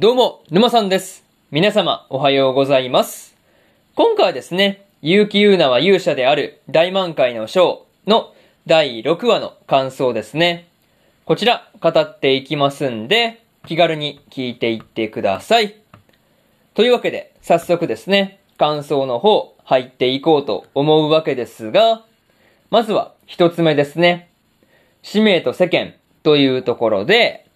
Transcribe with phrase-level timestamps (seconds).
[0.00, 1.24] どうも、沼さんです。
[1.50, 3.34] 皆様、おはようございます。
[3.96, 8.32] 今回はですね、結城優奈は勇者である大満開の章の
[8.64, 10.68] 第6話の感想ですね。
[11.24, 15.74] こちら、語っていきますんで、気軽に聞いていってください。
[16.74, 22.04] というわけで、早速ですね、感想の方、入っていこうと思うわけですが、
[22.70, 24.30] まずは一つ目ですね。
[25.02, 27.48] 使命と世間というところで、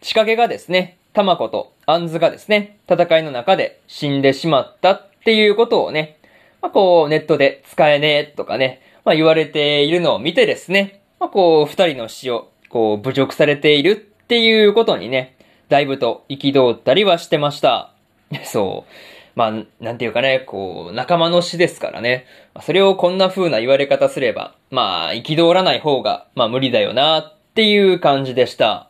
[0.00, 6.18] 仕掛けがですね、玉子と杏ズがですね、戦いの中で死んでしまったっていうことをね、
[6.62, 15.36] まあ、こう、ネットで使えねえとかね、まあ、言われているのを見てですね、まあ、こう、二人の死を、こう、侮辱されているっていうことにね、
[15.68, 17.92] だいぶと憤ったりはしてました。
[18.44, 18.92] そう。
[19.36, 22.26] まあ、なんていうかね、こう、仲間の死ですからね。
[22.62, 28.89] それをこんな風な言われ方すれば、まあ、憤らない方が、まあ無理だよな、っていう感じでした。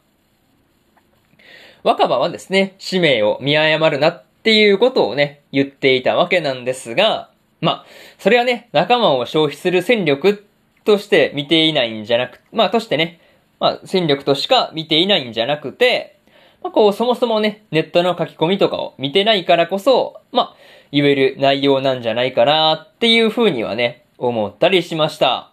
[1.83, 7.87] 若葉はですね、使命を見誤るなっていうことをね、言っていたわけなんですが、まあ、
[8.19, 10.45] それはね、仲間を消費する戦力
[10.85, 13.21] として見ていないんじゃなく、まあ、としてね、
[13.59, 16.19] まあ、戦力としか見ていないんじゃなくて、
[16.63, 20.57] まあ、こう、そもそもね、ネットの書き込みとかを見てないからこそ、まあ、
[20.93, 25.51] 言える内容なんじゃないかなっていうふうにはね、思ったりしました。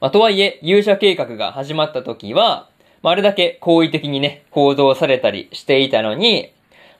[0.00, 2.68] まあ、とはいえ、勇者計画が始まった時は、
[3.04, 6.50] まあ、あれだけ好意的にね、行動されたりしていたのに、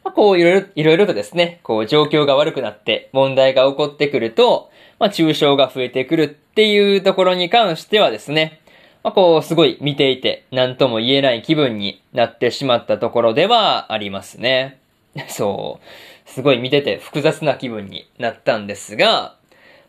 [0.04, 8.60] まあ、こういろいろ、いろいろとですね、こう状況が悪くなって問題が起こってくると、まあ、抽象が増えてくるっていうところに関してはですね、
[9.02, 14.78] まあ、こう、すごい見ていて、何とも言えない気分になってしまったところではありますね。
[15.28, 16.30] そう。
[16.30, 19.36] すごい見てて複雑な気分になったんですが、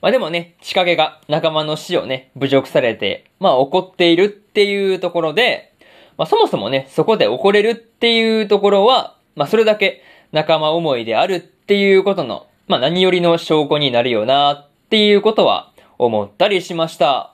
[0.02, 5.72] まあでもね、仕掛けが仲間の死をね、侮辱されて、まあ怒っているっていうところで、
[6.18, 17.34] まあそもそもね、そこで怒れるっていうところは、まあそれだけ仲間思いであるっていうことの、まあ何よりの証拠になるよなっていうことは思ったりしました。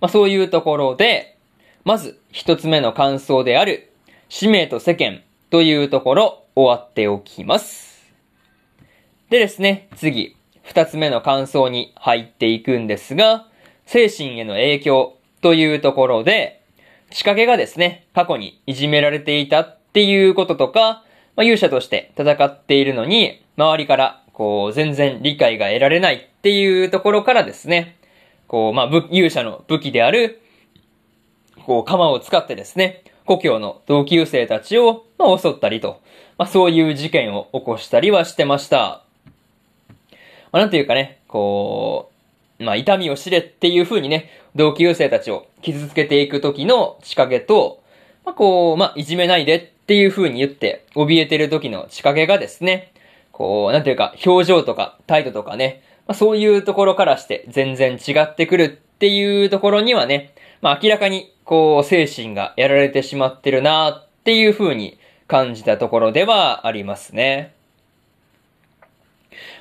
[0.00, 1.36] まあそういうところで、
[1.84, 3.90] まず一つ目の感想である、
[4.28, 8.10] 使命と世間というところ終わっておきます。
[9.30, 13.46] でですね、次、二つ目の感想に入っていくんですが、
[13.86, 16.61] 精神への影響というところで、
[17.12, 21.04] 仕掛けがですね、過去にいじめられていたっていうこととか、
[21.36, 27.96] まあ、勇者として戦っているのに、周りから、こう、全然理解が得られないっていうところからですね、
[28.48, 30.40] こう、まあ、勇者の武器である、
[31.66, 36.00] こう、鎌を使ってですね、故郷の同級生たちを、まあ、襲ったりと、
[36.38, 39.04] まあ、そういう事件を起こしたりはしてました。
[40.50, 42.11] まあ、なんていうかね、こう、
[42.62, 47.82] まあ、痛みを知れっていう風にね、同級生たちを傷つけていく時の仕掛けと、
[48.24, 52.92] まあ、こう、まあ、いじめないでっていう風に言って、怯えてる時の仕掛けがですね、
[53.32, 67.52] こう、なんていうか、表情とか態度とかね、まあ、そういうところからして全然違ってくるっていうところにはね、まあ、明らかに、こう、精神がやられてしまってるなっていう風に感じたところではありますね。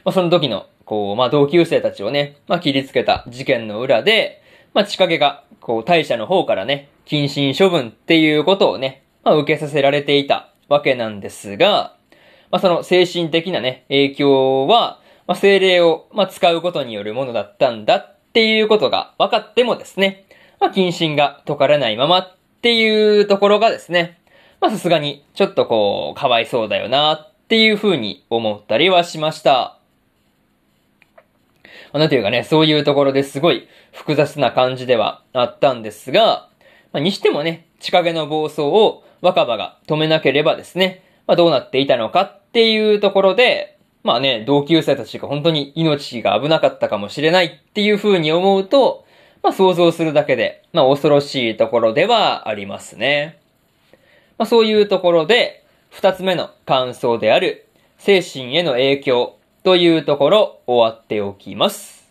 [0.04, 4.44] まあ、その時の、こう、まあ、同級生たちをね、まあ、切りつけた事件の裏で、
[4.74, 11.96] まあ、仕掛けが、こう、大社の方からね、謹慎処分っていうことをね、まあ、受けさせられていたわけなんですが、
[12.52, 20.26] まあ、その精神的なね、影響は、まあ、精霊を、まあ、使うことによるものだったんだっていうことが分かってもですね、
[20.60, 24.20] まあ、謹慎が解かれないままっていうところがですね、
[24.60, 29.78] まあ、さすがに、ちょっとこう、かわいそうだよなっていうふうに思ったりはしました。
[31.94, 36.50] なんていうかね、そういうところですごい複雑な感じではあったんですが、
[36.94, 49.06] まあ、にしてもね、地影の暴走を若葉が止めなければですね、まあ、どうなっていたのかっていうところで、まあね、同級生たちが本当に命が危なかったかもしれないっていう風に思うと、
[49.44, 53.40] まあ想像するだけで、まあ恐ろしいところではありますね。
[54.38, 57.68] まあそういうところで、二つ目の感想である、
[57.98, 62.10] 精神への影響というところ終わっておきます。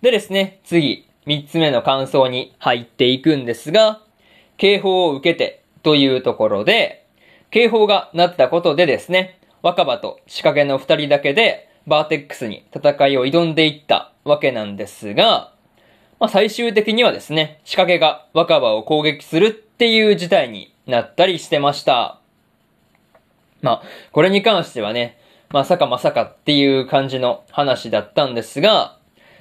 [0.00, 4.00] でですね、次、三つ目の感想に入っていくんですが、
[4.56, 7.06] 警報を受けてというところで、
[7.50, 15.52] 警報が鳴ったことでですね、若葉と仕掛けの二人だけでバーテックスに戦いを挑んでいったわけなんですが、
[16.18, 22.18] まあ、最終的にはですね、仕掛けが若葉を攻撃するっていう事態になったりしてました。
[23.60, 25.18] まあ、これに関してはね、
[25.52, 28.96] まさかまさかっていう感じの話だったんですが、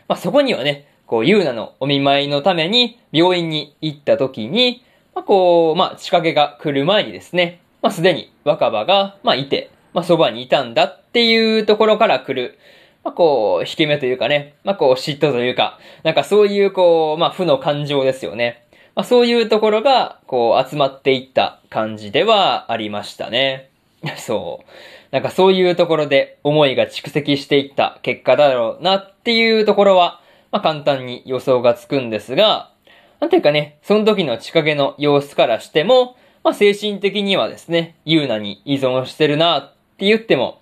[0.10, 4.84] まあ、そこにはね、こう、ユーナのお見舞いのために病院に行った時に、
[5.16, 12.60] まあ、こう、まあ、仕掛けが来る前にですね、まあ、すでに若葉が、まあ、いて、まあ、そばにいたんだっていうところから来る、
[13.06, 18.66] まあ、こう、引き目というかね、まあ、こう、嫉妬というか、なんかそういう、こう、まあ、負の感情ですよね。
[18.96, 23.71] まあ、そういうところが、こう、集まっていった感じではありましたね。
[24.18, 24.72] そう。
[25.12, 30.22] なんかそういうところで思いが蓄積していった結果だろうなっていうところは、
[30.52, 32.72] まあ、簡単に予想がつくんですが、
[33.20, 40.62] なんていうかね、その時の地影の様子からしても、まあ、精神的にはですね、ユーナに依存してるなって言っても、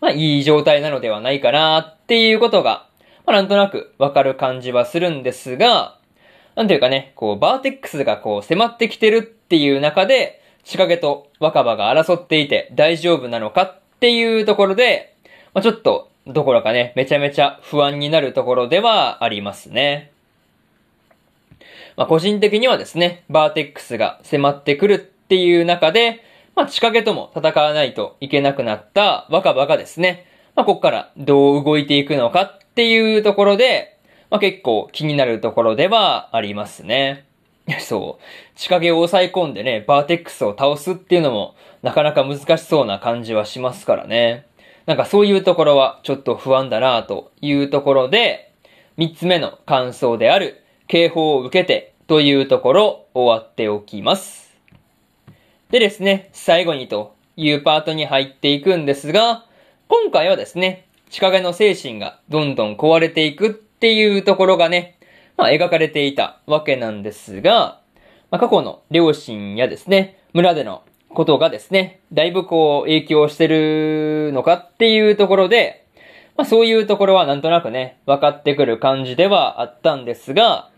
[0.00, 2.88] まあ、いい状態なのではないかなっていうことが、
[3.24, 5.96] まあ、なんとなくわかる感じはするんですが、
[6.56, 15.14] なんていうかね、こう、バーテックスがこう、迫ってきてるっていう中で、仕掛けと若葉が争っていて大丈夫なのかっていうところで、
[15.54, 20.12] まあ、ちょっと、どころかね、めちゃめちゃ不安になるところではありますね。
[21.96, 26.22] まあ、個人的にはですね、バーテックスが迫ってくるっていう中で、
[26.54, 33.98] まあ、仕掛けとも戦わないといけなくなった若葉がですね、まあ、ここからどう動いていくのかっていうところで、
[34.30, 37.26] まあ、結構気になるところではありますね。
[37.80, 38.58] そう。
[38.58, 44.46] 仕掛けを抑え込んでね、バーテックスを倒すっていうのも、なかなか難しそうな感じはしますからね。
[44.86, 48.50] なんかそういうところはちょっと不安だなというところで、
[48.96, 54.52] 三つ目の感想である、警報を受けてというところ終わっておきます。
[55.70, 59.46] でですね、最後にというパートに入っていくんですが、
[59.88, 64.98] 今回はですね、地影の精神がどんどん壊れていくっていうところがね、
[65.42, 67.80] まあ、描かれていたわけなんですが、
[68.30, 75.84] まあ、過去の両親やですね、村でのことがですね、だいぶこう影響してるのかっていうところで、
[76.36, 80.70] まあそういうところはなんとなくね、分かってくる感じではあったんですが、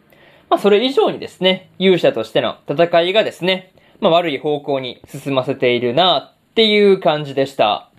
[0.49, 3.71] まあそれ以上にですね、勇者としての戦いがですね、
[4.01, 7.91] まあ悪い方向に進ませているなっていう感じでした。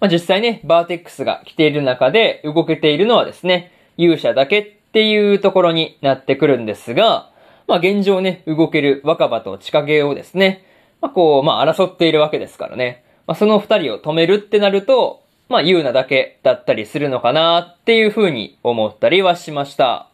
[0.00, 7.30] まあ実際ね、バーテックスが来ている中で動けているのはですね、勇者だけっていうところになってくるんですが、
[7.66, 10.64] まあ現状ね、動ける若葉と地影をですね、
[11.00, 13.04] まあこう、まあ争っているわけですからね。
[13.26, 20.08] まあその二人を止めるってなると、まあユーナだけだったりするのかなっていうふうに思ったりはしました。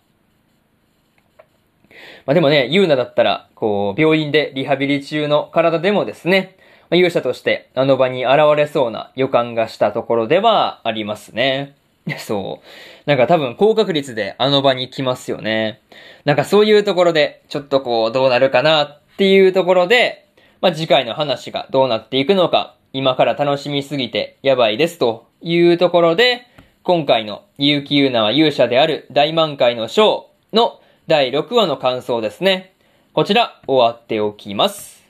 [2.26, 6.56] まあでもね、ユーナだったら、こう、病院でリハビリ中の体でもですね、
[6.90, 11.76] まあ、勇者としてあの場に現れそうな予感がしたところではありますね。
[12.18, 13.08] そう。
[13.08, 15.80] なんか多分高確率であの場に来ますよね。
[16.24, 20.26] なんかそういうところで、ちょっとこう、どうなるかなっていうところで、
[20.60, 26.46] まあ、次回の話がどうなっていくのか、今から楽しみすぎてやばいですというところで、
[26.82, 32.74] 今回の結城優奈は勇者である大満開のショーの第6話の感想ですね。
[33.12, 35.04] こちら終わっておきます。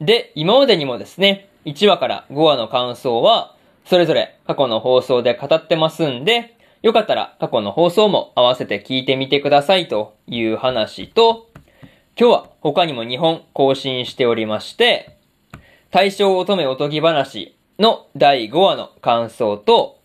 [0.00, 3.55] で、今までにもですね、1話から5話の感想は、
[3.86, 11.50] それぞれ過去の放送で語ってますんで、よかったら過去の放送も合わせて聞いてみてくださいという話と、
[12.18, 15.16] 今日は他にも2本更新しておりまして、
[15.92, 20.00] 大正乙女おとぎ話の第5話の感想と、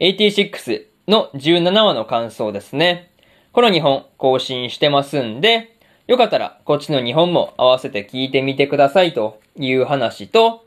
[0.00, 3.10] 86の17話の感想ですね。
[3.52, 10.64] この2本更新してますんで、よかったらこっちの2本も合わせて聞いてみてくださいという話と、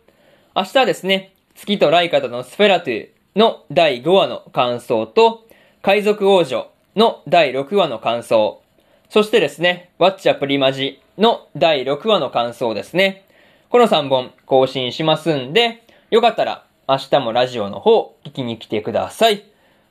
[0.56, 5.46] 明日ですね、月とライカとのスフェラトゥの第5話の感想と、
[5.82, 8.62] 海賊王女の第6話の感想、
[9.10, 13.26] そしてですね、ワッチャプリマジの第6話の感想ですね。
[13.68, 19.44] この3本更新しますんで、よかったら明日もラジオの方聞きに来てください。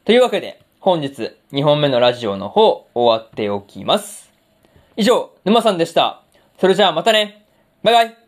[0.06, 4.32] というわけで、本日2本目のラジオの方終わっておきます。
[4.96, 6.22] 以上、沼さんでした。
[6.58, 7.44] それじゃあまたね。
[7.82, 8.27] バイバイ。